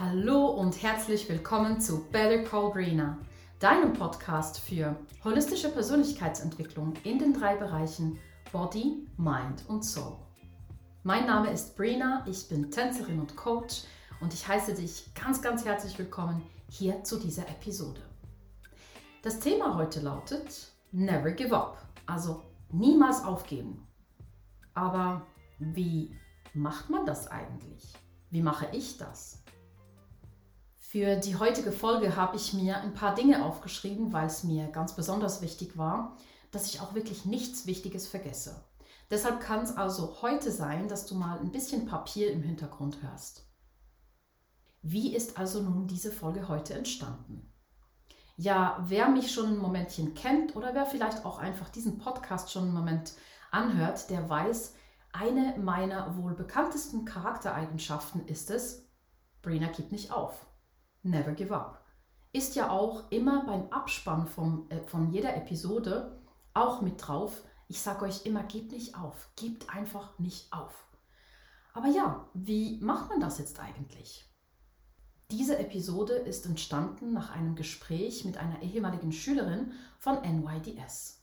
Hallo 0.00 0.46
und 0.46 0.80
herzlich 0.80 1.28
willkommen 1.28 1.80
zu 1.80 2.04
Better 2.12 2.44
Call 2.44 2.70
Brina, 2.70 3.18
deinem 3.58 3.94
Podcast 3.94 4.60
für 4.60 4.94
holistische 5.24 5.70
Persönlichkeitsentwicklung 5.70 6.94
in 7.02 7.18
den 7.18 7.34
drei 7.34 7.56
Bereichen 7.56 8.16
Body, 8.52 9.08
Mind 9.16 9.64
und 9.66 9.84
Soul. 9.84 10.16
Mein 11.02 11.26
Name 11.26 11.50
ist 11.50 11.76
Brina, 11.76 12.24
ich 12.28 12.48
bin 12.48 12.70
Tänzerin 12.70 13.18
und 13.18 13.34
Coach 13.34 13.82
und 14.20 14.32
ich 14.32 14.46
heiße 14.46 14.74
dich 14.74 15.12
ganz, 15.16 15.42
ganz 15.42 15.64
herzlich 15.64 15.98
willkommen 15.98 16.42
hier 16.70 17.02
zu 17.02 17.18
dieser 17.18 17.48
Episode. 17.48 18.02
Das 19.22 19.40
Thema 19.40 19.74
heute 19.74 19.98
lautet 19.98 20.70
Never 20.92 21.32
Give 21.32 21.56
Up, 21.56 21.84
also 22.06 22.44
niemals 22.70 23.24
aufgeben. 23.24 23.84
Aber 24.74 25.26
wie 25.58 26.16
macht 26.54 26.88
man 26.88 27.04
das 27.04 27.26
eigentlich? 27.26 27.94
Wie 28.30 28.42
mache 28.42 28.68
ich 28.70 28.96
das? 28.96 29.42
Für 30.90 31.16
die 31.16 31.36
heutige 31.36 31.70
Folge 31.70 32.16
habe 32.16 32.36
ich 32.36 32.54
mir 32.54 32.78
ein 32.78 32.94
paar 32.94 33.14
Dinge 33.14 33.44
aufgeschrieben, 33.44 34.10
weil 34.14 34.24
es 34.24 34.42
mir 34.42 34.68
ganz 34.68 34.96
besonders 34.96 35.42
wichtig 35.42 35.76
war, 35.76 36.16
dass 36.50 36.66
ich 36.72 36.80
auch 36.80 36.94
wirklich 36.94 37.26
nichts 37.26 37.66
Wichtiges 37.66 38.06
vergesse. 38.06 38.64
Deshalb 39.10 39.38
kann 39.40 39.62
es 39.62 39.76
also 39.76 40.22
heute 40.22 40.50
sein, 40.50 40.88
dass 40.88 41.04
du 41.04 41.14
mal 41.14 41.40
ein 41.40 41.52
bisschen 41.52 41.84
Papier 41.84 42.32
im 42.32 42.42
Hintergrund 42.42 43.02
hörst. 43.02 43.46
Wie 44.80 45.14
ist 45.14 45.36
also 45.36 45.62
nun 45.62 45.88
diese 45.88 46.10
Folge 46.10 46.48
heute 46.48 46.72
entstanden? 46.72 47.52
Ja, 48.38 48.82
wer 48.88 49.10
mich 49.10 49.30
schon 49.30 49.48
ein 49.48 49.58
Momentchen 49.58 50.14
kennt 50.14 50.56
oder 50.56 50.74
wer 50.74 50.86
vielleicht 50.86 51.26
auch 51.26 51.38
einfach 51.38 51.68
diesen 51.68 51.98
Podcast 51.98 52.50
schon 52.50 52.62
einen 52.62 52.72
Moment 52.72 53.12
anhört, 53.50 54.08
der 54.08 54.26
weiß, 54.26 54.74
eine 55.12 55.54
meiner 55.58 56.16
wohl 56.16 56.32
bekanntesten 56.32 57.04
Charaktereigenschaften 57.04 58.26
ist 58.26 58.50
es, 58.50 58.88
Brina 59.42 59.66
gibt 59.66 59.92
nicht 59.92 60.12
auf. 60.12 60.46
Never 61.02 61.32
Give 61.32 61.54
Up. 61.54 61.84
Ist 62.32 62.56
ja 62.56 62.70
auch 62.70 63.10
immer 63.10 63.44
beim 63.46 63.68
Abspann 63.70 64.26
vom, 64.26 64.68
äh, 64.70 64.80
von 64.86 65.10
jeder 65.10 65.36
Episode 65.36 66.20
auch 66.54 66.80
mit 66.82 67.06
drauf. 67.06 67.42
Ich 67.68 67.80
sage 67.80 68.04
euch 68.04 68.26
immer, 68.26 68.42
gebt 68.42 68.72
nicht 68.72 68.96
auf. 68.96 69.30
Gebt 69.36 69.74
einfach 69.74 70.18
nicht 70.18 70.52
auf. 70.52 70.86
Aber 71.72 71.88
ja, 71.88 72.28
wie 72.34 72.78
macht 72.80 73.08
man 73.10 73.20
das 73.20 73.38
jetzt 73.38 73.60
eigentlich? 73.60 74.28
Diese 75.30 75.58
Episode 75.58 76.14
ist 76.14 76.46
entstanden 76.46 77.12
nach 77.12 77.30
einem 77.30 77.54
Gespräch 77.54 78.24
mit 78.24 78.38
einer 78.38 78.62
ehemaligen 78.62 79.12
Schülerin 79.12 79.72
von 79.98 80.20
NYDS. 80.22 81.22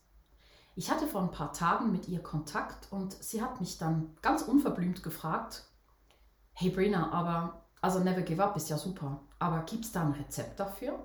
Ich 0.76 0.90
hatte 0.90 1.06
vor 1.06 1.22
ein 1.22 1.32
paar 1.32 1.52
Tagen 1.52 1.90
mit 1.90 2.06
ihr 2.06 2.22
Kontakt 2.22 2.92
und 2.92 3.12
sie 3.12 3.42
hat 3.42 3.60
mich 3.60 3.78
dann 3.78 4.16
ganz 4.22 4.42
unverblümt 4.42 5.02
gefragt, 5.02 5.64
hey 6.52 6.70
Brina, 6.70 7.10
aber 7.10 7.66
also 7.80 7.98
Never 7.98 8.22
Give 8.22 8.42
Up 8.44 8.56
ist 8.56 8.68
ja 8.68 8.78
super, 8.78 9.25
aber 9.38 9.62
gibt 9.62 9.84
es 9.84 9.92
da 9.92 10.02
ein 10.02 10.12
Rezept 10.12 10.58
dafür? 10.60 10.98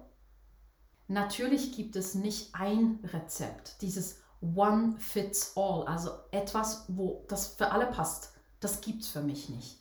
Natürlich 1.07 1.75
gibt 1.75 1.95
es 1.95 2.15
nicht 2.15 2.55
ein 2.55 2.99
Rezept, 3.03 3.81
dieses 3.81 4.21
One 4.41 4.95
Fits 4.97 5.53
All, 5.55 5.85
also 5.85 6.11
etwas, 6.31 6.85
wo 6.87 7.25
das 7.27 7.47
für 7.47 7.71
alle 7.71 7.87
passt. 7.87 8.33
Das 8.59 8.81
gibt 8.81 9.03
es 9.03 9.09
für 9.09 9.21
mich 9.21 9.49
nicht. 9.49 9.79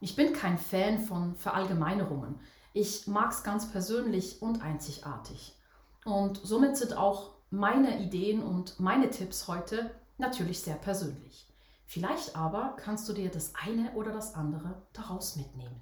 Ich 0.00 0.16
bin 0.16 0.32
kein 0.32 0.58
Fan 0.58 1.00
von 1.00 1.36
Verallgemeinerungen. 1.36 2.40
Ich 2.72 3.06
mag 3.06 3.30
es 3.30 3.44
ganz 3.44 3.70
persönlich 3.70 4.42
und 4.42 4.62
einzigartig. 4.62 5.56
Und 6.04 6.40
somit 6.42 6.76
sind 6.76 6.96
auch 6.96 7.34
meine 7.50 8.02
Ideen 8.02 8.42
und 8.42 8.80
meine 8.80 9.10
Tipps 9.10 9.46
heute 9.46 9.94
natürlich 10.18 10.60
sehr 10.62 10.74
persönlich. 10.74 11.46
Vielleicht 11.86 12.34
aber 12.34 12.74
kannst 12.76 13.08
du 13.08 13.12
dir 13.12 13.30
das 13.30 13.52
eine 13.54 13.92
oder 13.92 14.12
das 14.12 14.34
andere 14.34 14.82
daraus 14.92 15.36
mitnehmen. 15.36 15.80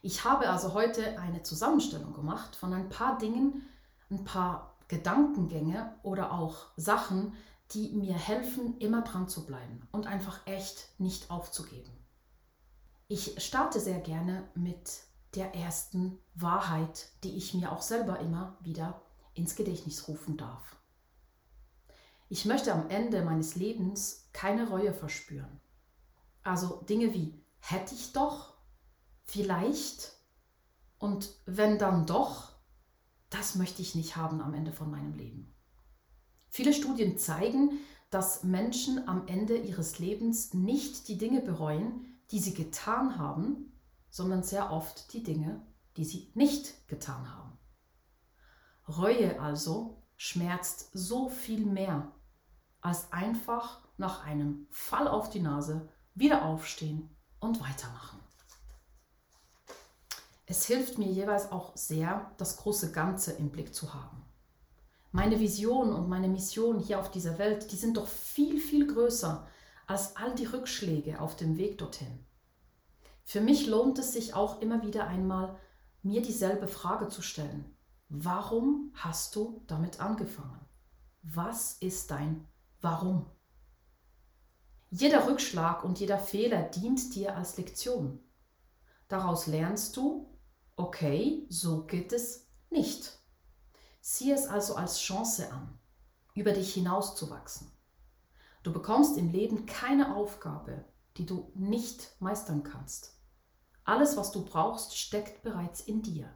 Ich 0.00 0.24
habe 0.24 0.48
also 0.48 0.74
heute 0.74 1.18
eine 1.18 1.42
Zusammenstellung 1.42 2.14
gemacht 2.14 2.54
von 2.54 2.72
ein 2.72 2.88
paar 2.88 3.18
Dingen, 3.18 3.66
ein 4.10 4.24
paar 4.24 4.76
Gedankengänge 4.86 5.96
oder 6.02 6.32
auch 6.32 6.66
Sachen, 6.76 7.34
die 7.72 7.90
mir 7.90 8.14
helfen, 8.14 8.78
immer 8.78 9.02
dran 9.02 9.28
zu 9.28 9.44
bleiben 9.44 9.86
und 9.92 10.06
einfach 10.06 10.46
echt 10.46 10.88
nicht 10.98 11.30
aufzugeben. 11.30 11.90
Ich 13.08 13.42
starte 13.44 13.80
sehr 13.80 14.00
gerne 14.00 14.48
mit 14.54 15.02
der 15.34 15.54
ersten 15.54 16.18
Wahrheit, 16.34 17.08
die 17.24 17.36
ich 17.36 17.54
mir 17.54 17.72
auch 17.72 17.82
selber 17.82 18.20
immer 18.20 18.56
wieder 18.60 19.02
ins 19.34 19.56
Gedächtnis 19.56 20.08
rufen 20.08 20.36
darf. 20.36 20.76
Ich 22.30 22.44
möchte 22.44 22.72
am 22.72 22.88
Ende 22.88 23.22
meines 23.24 23.56
Lebens 23.56 24.28
keine 24.32 24.68
Reue 24.68 24.92
verspüren. 24.92 25.60
Also 26.42 26.82
Dinge 26.88 27.12
wie 27.14 27.42
hätte 27.60 27.94
ich 27.94 28.12
doch 28.12 28.57
vielleicht 29.28 30.12
und 30.98 31.30
wenn 31.46 31.78
dann 31.78 32.06
doch, 32.06 32.52
das 33.30 33.54
möchte 33.54 33.82
ich 33.82 33.94
nicht 33.94 34.16
haben 34.16 34.40
am 34.40 34.54
Ende 34.54 34.72
von 34.72 34.90
meinem 34.90 35.14
Leben. 35.14 35.54
Viele 36.48 36.72
Studien 36.72 37.18
zeigen, 37.18 37.78
dass 38.10 38.42
Menschen 38.42 39.06
am 39.06 39.26
Ende 39.26 39.56
ihres 39.58 39.98
Lebens 39.98 40.54
nicht 40.54 41.08
die 41.08 41.18
Dinge 41.18 41.42
bereuen, 41.42 42.18
die 42.30 42.40
sie 42.40 42.54
getan 42.54 43.18
haben, 43.18 43.78
sondern 44.10 44.42
sehr 44.42 44.72
oft 44.72 45.12
die 45.12 45.22
Dinge, 45.22 45.66
die 45.96 46.04
sie 46.04 46.32
nicht 46.34 46.88
getan 46.88 47.34
haben. 47.34 47.58
Reue 48.88 49.38
also 49.40 50.02
schmerzt 50.16 50.90
so 50.94 51.28
viel 51.28 51.66
mehr, 51.66 52.12
als 52.80 53.12
einfach 53.12 53.86
nach 53.98 54.24
einem 54.24 54.66
Fall 54.70 55.06
auf 55.06 55.28
die 55.28 55.40
Nase 55.40 55.88
wieder 56.14 56.46
aufstehen 56.46 57.14
und 57.40 57.60
weitermachen. 57.60 58.20
Es 60.50 60.64
hilft 60.64 60.96
mir 60.96 61.08
jeweils 61.08 61.52
auch 61.52 61.76
sehr, 61.76 62.32
das 62.38 62.56
große 62.56 62.90
Ganze 62.90 63.32
im 63.32 63.50
Blick 63.50 63.74
zu 63.74 63.92
haben. 63.92 64.24
Meine 65.12 65.40
Vision 65.40 65.92
und 65.92 66.08
meine 66.08 66.28
Mission 66.28 66.78
hier 66.78 67.00
auf 67.00 67.10
dieser 67.10 67.38
Welt, 67.38 67.70
die 67.70 67.76
sind 67.76 67.98
doch 67.98 68.08
viel, 68.08 68.58
viel 68.58 68.86
größer 68.86 69.46
als 69.86 70.16
all 70.16 70.34
die 70.34 70.46
Rückschläge 70.46 71.20
auf 71.20 71.36
dem 71.36 71.58
Weg 71.58 71.76
dorthin. 71.76 72.24
Für 73.24 73.42
mich 73.42 73.66
lohnt 73.66 73.98
es 73.98 74.14
sich 74.14 74.32
auch 74.32 74.62
immer 74.62 74.82
wieder 74.82 75.06
einmal, 75.06 75.58
mir 76.02 76.22
dieselbe 76.22 76.66
Frage 76.66 77.08
zu 77.08 77.20
stellen. 77.20 77.76
Warum 78.08 78.90
hast 78.94 79.36
du 79.36 79.62
damit 79.66 80.00
angefangen? 80.00 80.64
Was 81.22 81.74
ist 81.74 82.10
dein 82.10 82.46
Warum? 82.80 83.26
Jeder 84.90 85.28
Rückschlag 85.28 85.84
und 85.84 86.00
jeder 86.00 86.18
Fehler 86.18 86.62
dient 86.62 87.14
dir 87.14 87.36
als 87.36 87.58
Lektion. 87.58 88.18
Daraus 89.08 89.46
lernst 89.46 89.96
du, 89.98 90.37
okay, 90.78 91.44
so 91.50 91.84
geht 91.84 92.12
es 92.12 92.46
nicht. 92.70 93.18
Sieh 94.00 94.32
es 94.32 94.46
also 94.46 94.76
als 94.76 95.00
Chance 95.00 95.52
an, 95.52 95.78
über 96.34 96.52
dich 96.52 96.72
hinauszuwachsen. 96.72 97.70
Du 98.62 98.72
bekommst 98.72 99.18
im 99.18 99.30
Leben 99.30 99.66
keine 99.66 100.14
Aufgabe, 100.14 100.84
die 101.16 101.26
du 101.26 101.50
nicht 101.54 102.16
meistern 102.20 102.62
kannst. 102.62 103.16
Alles, 103.84 104.16
was 104.16 104.30
du 104.30 104.44
brauchst, 104.44 104.96
steckt 104.96 105.42
bereits 105.42 105.80
in 105.80 106.02
dir. 106.02 106.32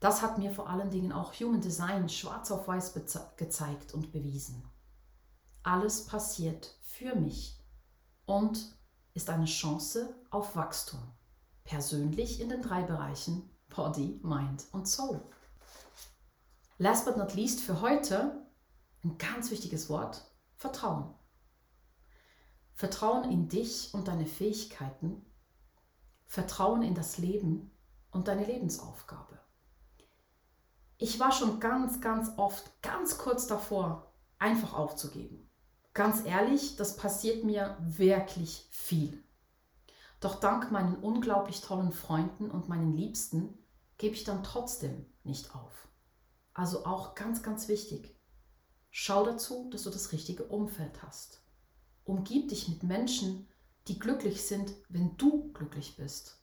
Das 0.00 0.22
hat 0.22 0.38
mir 0.38 0.50
vor 0.50 0.68
allen 0.68 0.90
Dingen 0.90 1.12
auch 1.12 1.32
Human 1.34 1.60
Design 1.60 2.08
schwarz 2.08 2.50
auf 2.50 2.66
weiß 2.66 2.94
gezeigt 3.36 3.92
und 3.92 4.12
bewiesen. 4.12 4.68
Alles 5.62 6.06
passiert 6.06 6.78
für 6.82 7.14
mich 7.14 7.58
und 8.26 8.78
ist 9.12 9.30
eine 9.30 9.46
Chance 9.46 10.14
auf 10.30 10.56
Wachstum 10.56 11.00
persönlich 11.64 12.40
in 12.40 12.48
den 12.48 12.62
drei 12.62 12.82
Bereichen 12.82 13.50
Body, 13.68 14.20
Mind 14.22 14.64
und 14.72 14.86
Soul. 14.86 15.20
Last 16.78 17.04
but 17.06 17.16
not 17.16 17.34
least 17.34 17.60
für 17.60 17.80
heute 17.80 18.46
ein 19.02 19.18
ganz 19.18 19.50
wichtiges 19.50 19.88
Wort, 19.88 20.24
Vertrauen. 20.56 21.14
Vertrauen 22.74 23.30
in 23.30 23.48
dich 23.48 23.92
und 23.92 24.08
deine 24.08 24.26
Fähigkeiten, 24.26 25.24
Vertrauen 26.26 26.82
in 26.82 26.94
das 26.94 27.18
Leben 27.18 27.70
und 28.10 28.28
deine 28.28 28.44
Lebensaufgabe. 28.44 29.38
Ich 30.98 31.18
war 31.20 31.32
schon 31.32 31.60
ganz, 31.60 32.00
ganz 32.00 32.30
oft 32.36 32.82
ganz 32.82 33.18
kurz 33.18 33.46
davor, 33.46 34.12
einfach 34.38 34.74
aufzugeben. 34.74 35.50
Ganz 35.92 36.24
ehrlich, 36.24 36.76
das 36.76 36.96
passiert 36.96 37.44
mir 37.44 37.76
wirklich 37.80 38.68
viel. 38.70 39.22
Doch 40.24 40.36
dank 40.36 40.72
meinen 40.72 40.96
unglaublich 40.96 41.60
tollen 41.60 41.92
Freunden 41.92 42.50
und 42.50 42.66
meinen 42.66 42.96
Liebsten 42.96 43.58
gebe 43.98 44.14
ich 44.14 44.24
dann 44.24 44.42
trotzdem 44.42 45.04
nicht 45.22 45.54
auf. 45.54 45.86
Also 46.54 46.86
auch 46.86 47.14
ganz, 47.14 47.42
ganz 47.42 47.68
wichtig. 47.68 48.18
Schau 48.90 49.26
dazu, 49.26 49.68
dass 49.70 49.82
du 49.82 49.90
das 49.90 50.12
richtige 50.12 50.44
Umfeld 50.44 51.02
hast. 51.02 51.42
Umgib 52.04 52.48
dich 52.48 52.68
mit 52.68 52.82
Menschen, 52.82 53.46
die 53.86 53.98
glücklich 53.98 54.46
sind, 54.46 54.72
wenn 54.88 55.14
du 55.18 55.52
glücklich 55.52 55.98
bist. 55.98 56.42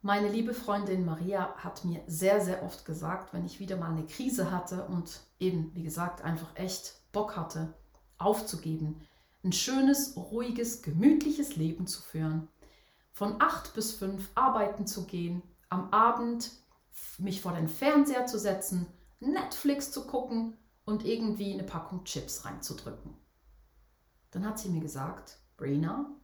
Meine 0.00 0.28
liebe 0.28 0.54
Freundin 0.54 1.04
Maria 1.04 1.56
hat 1.56 1.84
mir 1.84 2.04
sehr, 2.06 2.40
sehr 2.40 2.62
oft 2.62 2.84
gesagt, 2.84 3.32
wenn 3.32 3.46
ich 3.46 3.58
wieder 3.58 3.78
mal 3.78 3.90
eine 3.90 4.06
Krise 4.06 4.52
hatte 4.52 4.86
und 4.86 5.22
eben, 5.40 5.74
wie 5.74 5.82
gesagt, 5.82 6.22
einfach 6.22 6.54
echt 6.54 7.02
Bock 7.10 7.36
hatte, 7.36 7.74
aufzugeben, 8.16 9.00
ein 9.42 9.52
schönes, 9.52 10.16
ruhiges, 10.16 10.82
gemütliches 10.82 11.56
Leben 11.56 11.88
zu 11.88 12.00
führen, 12.00 12.46
von 13.12 13.40
8 13.40 13.74
bis 13.74 13.92
5 13.92 14.30
arbeiten 14.34 14.86
zu 14.86 15.06
gehen, 15.06 15.42
am 15.68 15.92
Abend 15.92 16.50
mich 17.18 17.40
vor 17.40 17.52
den 17.52 17.68
Fernseher 17.68 18.26
zu 18.26 18.38
setzen, 18.38 18.86
Netflix 19.20 19.92
zu 19.92 20.06
gucken 20.06 20.56
und 20.84 21.04
irgendwie 21.04 21.52
eine 21.52 21.64
Packung 21.64 22.04
Chips 22.04 22.44
reinzudrücken. 22.44 23.16
Dann 24.30 24.46
hat 24.46 24.58
sie 24.58 24.68
mir 24.68 24.80
gesagt, 24.80 25.38
Brina, 25.56 26.16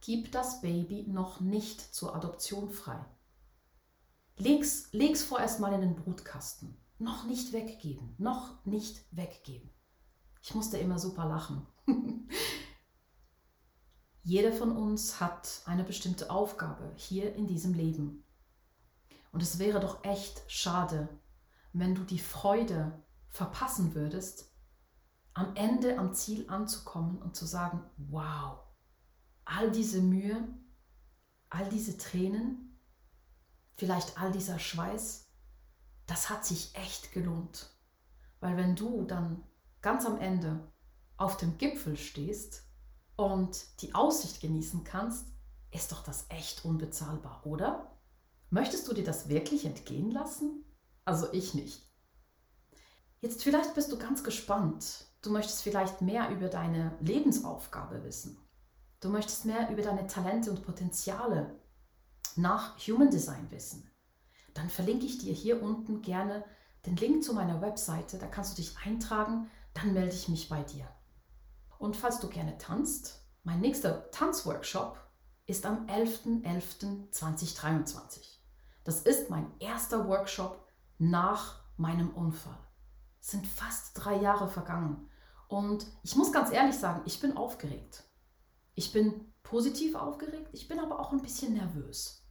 gib 0.00 0.32
das 0.32 0.60
Baby 0.60 1.06
noch 1.08 1.40
nicht 1.40 1.80
zur 1.80 2.14
Adoption 2.14 2.70
frei. 2.70 3.04
Leg's, 4.36 4.88
leg's 4.92 5.22
vorerst 5.22 5.60
mal 5.60 5.72
in 5.72 5.80
den 5.80 5.96
Brutkasten. 5.96 6.76
Noch 6.98 7.24
nicht 7.24 7.52
weggeben, 7.52 8.14
noch 8.18 8.64
nicht 8.64 9.04
weggeben. 9.10 9.70
Ich 10.42 10.54
musste 10.54 10.78
immer 10.78 10.98
super 10.98 11.26
lachen. 11.26 11.66
Jeder 14.22 14.52
von 14.52 14.76
uns 14.76 15.20
hat 15.20 15.62
eine 15.64 15.84
bestimmte 15.84 16.30
Aufgabe 16.30 16.92
hier 16.96 17.34
in 17.34 17.46
diesem 17.46 17.72
Leben. 17.72 18.24
Und 19.32 19.42
es 19.42 19.58
wäre 19.58 19.80
doch 19.80 20.04
echt 20.04 20.42
schade, 20.48 21.08
wenn 21.72 21.94
du 21.94 22.04
die 22.04 22.18
Freude 22.18 23.02
verpassen 23.28 23.94
würdest, 23.94 24.52
am 25.32 25.54
Ende 25.56 25.98
am 25.98 26.12
Ziel 26.12 26.48
anzukommen 26.50 27.18
und 27.18 27.36
zu 27.36 27.46
sagen, 27.46 27.82
wow, 27.96 28.58
all 29.44 29.70
diese 29.70 30.02
Mühe, 30.02 30.48
all 31.48 31.68
diese 31.68 31.96
Tränen, 31.96 32.78
vielleicht 33.76 34.20
all 34.20 34.32
dieser 34.32 34.58
Schweiß, 34.58 35.30
das 36.06 36.28
hat 36.28 36.44
sich 36.44 36.74
echt 36.74 37.12
gelohnt. 37.12 37.70
Weil 38.40 38.56
wenn 38.56 38.76
du 38.76 39.04
dann 39.04 39.44
ganz 39.80 40.04
am 40.04 40.18
Ende 40.18 40.70
auf 41.16 41.36
dem 41.36 41.56
Gipfel 41.56 41.96
stehst 41.96 42.69
und 43.20 43.82
die 43.82 43.94
Aussicht 43.94 44.40
genießen 44.40 44.82
kannst, 44.82 45.26
ist 45.70 45.92
doch 45.92 46.02
das 46.02 46.24
echt 46.30 46.64
unbezahlbar, 46.64 47.42
oder? 47.44 47.98
Möchtest 48.48 48.88
du 48.88 48.94
dir 48.94 49.04
das 49.04 49.28
wirklich 49.28 49.66
entgehen 49.66 50.10
lassen? 50.10 50.64
Also 51.04 51.30
ich 51.32 51.52
nicht. 51.52 51.86
Jetzt 53.20 53.44
vielleicht 53.44 53.74
bist 53.74 53.92
du 53.92 53.98
ganz 53.98 54.24
gespannt. 54.24 55.04
Du 55.20 55.30
möchtest 55.30 55.62
vielleicht 55.62 56.00
mehr 56.00 56.30
über 56.30 56.48
deine 56.48 56.96
Lebensaufgabe 57.00 58.02
wissen. 58.04 58.38
Du 59.00 59.10
möchtest 59.10 59.44
mehr 59.44 59.68
über 59.68 59.82
deine 59.82 60.06
Talente 60.06 60.50
und 60.50 60.64
Potenziale 60.64 61.60
nach 62.36 62.78
Human 62.78 63.10
Design 63.10 63.50
wissen. 63.50 63.90
Dann 64.54 64.70
verlinke 64.70 65.04
ich 65.04 65.18
dir 65.18 65.34
hier 65.34 65.62
unten 65.62 66.00
gerne 66.00 66.42
den 66.86 66.96
Link 66.96 67.22
zu 67.22 67.34
meiner 67.34 67.60
Webseite. 67.60 68.16
Da 68.16 68.26
kannst 68.26 68.52
du 68.52 68.62
dich 68.62 68.76
eintragen, 68.84 69.50
dann 69.74 69.92
melde 69.92 70.14
ich 70.14 70.28
mich 70.28 70.48
bei 70.48 70.62
dir. 70.62 70.88
Und 71.80 71.96
falls 71.96 72.20
du 72.20 72.28
gerne 72.28 72.56
tanzt, 72.58 73.26
mein 73.42 73.60
nächster 73.60 74.10
Tanzworkshop 74.10 74.98
ist 75.46 75.64
am 75.64 75.86
11.11.2023. 75.86 78.36
Das 78.84 79.00
ist 79.00 79.30
mein 79.30 79.50
erster 79.60 80.06
Workshop 80.06 80.68
nach 80.98 81.62
meinem 81.78 82.10
Unfall. 82.10 82.58
Es 83.18 83.30
sind 83.30 83.46
fast 83.46 83.92
drei 83.94 84.16
Jahre 84.16 84.46
vergangen. 84.46 85.08
Und 85.48 85.86
ich 86.02 86.16
muss 86.16 86.32
ganz 86.32 86.52
ehrlich 86.52 86.76
sagen, 86.76 87.00
ich 87.06 87.18
bin 87.18 87.34
aufgeregt. 87.34 88.04
Ich 88.74 88.92
bin 88.92 89.32
positiv 89.42 89.94
aufgeregt, 89.94 90.50
ich 90.52 90.68
bin 90.68 90.80
aber 90.80 91.00
auch 91.00 91.12
ein 91.12 91.22
bisschen 91.22 91.54
nervös. 91.54 92.26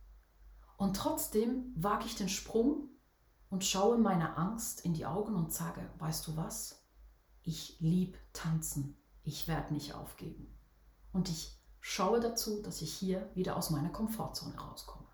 Und 0.78 0.96
trotzdem 0.96 1.74
wage 1.76 2.06
ich 2.06 2.16
den 2.16 2.30
Sprung 2.30 2.88
und 3.50 3.66
schaue 3.66 3.98
meiner 3.98 4.38
Angst 4.38 4.86
in 4.86 4.94
die 4.94 5.08
Augen 5.08 5.34
und 5.34 5.52
sage, 5.52 5.90
weißt 5.98 6.28
du 6.28 6.38
was? 6.38 6.86
Ich 7.42 7.80
lieb 7.80 8.16
tanzen. 8.32 8.99
Ich 9.24 9.48
werde 9.48 9.74
nicht 9.74 9.94
aufgeben. 9.94 10.54
Und 11.14 11.30
ich 11.30 11.58
schaue 11.80 12.20
dazu, 12.20 12.62
dass 12.62 12.82
ich 12.82 12.94
hier 12.94 13.30
wieder 13.34 13.58
aus 13.58 13.70
meiner 13.70 13.90
Komfortzone 13.90 14.58
rauskomme. 14.60 15.08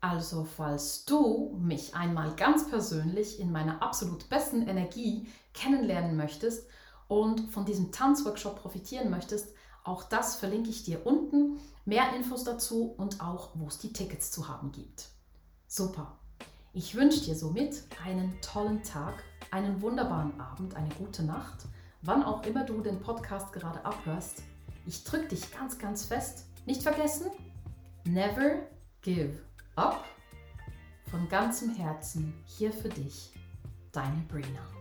Also 0.00 0.44
falls 0.44 1.04
du 1.04 1.54
mich 1.60 1.94
einmal 1.94 2.34
ganz 2.34 2.68
persönlich 2.68 3.38
in 3.38 3.52
meiner 3.52 3.82
absolut 3.82 4.30
besten 4.30 4.62
Energie 4.62 5.28
kennenlernen 5.52 6.16
möchtest 6.16 6.66
und 7.06 7.52
von 7.52 7.66
diesem 7.66 7.92
Tanzworkshop 7.92 8.56
profitieren 8.56 9.10
möchtest, 9.10 9.54
auch 9.84 10.04
das 10.04 10.36
verlinke 10.36 10.70
ich 10.70 10.84
dir 10.84 11.06
unten. 11.06 11.58
Mehr 11.84 12.14
Infos 12.14 12.44
dazu 12.44 12.94
und 12.96 13.20
auch, 13.20 13.50
wo 13.54 13.66
es 13.66 13.78
die 13.78 13.92
Tickets 13.92 14.30
zu 14.30 14.48
haben 14.48 14.72
gibt. 14.72 15.08
Super. 15.66 16.18
Ich 16.72 16.94
wünsche 16.94 17.20
dir 17.20 17.34
somit 17.34 17.84
einen 18.04 18.40
tollen 18.40 18.82
Tag, 18.82 19.24
einen 19.50 19.82
wunderbaren 19.82 20.40
Abend, 20.40 20.76
eine 20.76 20.94
gute 20.94 21.24
Nacht, 21.24 21.66
wann 22.02 22.22
auch 22.22 22.44
immer 22.44 22.64
du 22.64 22.80
den 22.80 23.00
Podcast 23.00 23.52
gerade 23.52 23.84
abhörst. 23.84 24.42
Ich 24.86 25.04
drücke 25.04 25.28
dich 25.28 25.50
ganz, 25.52 25.78
ganz 25.78 26.04
fest. 26.04 26.46
Nicht 26.66 26.82
vergessen, 26.82 27.30
never 28.04 28.66
give 29.02 29.38
up. 29.76 30.04
Von 31.10 31.28
ganzem 31.28 31.74
Herzen 31.74 32.34
hier 32.46 32.72
für 32.72 32.88
dich, 32.88 33.32
deine 33.92 34.22
Brina. 34.28 34.79